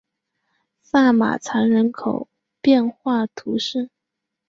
[0.81, 2.27] 萨马藏人口
[2.59, 3.91] 变化图示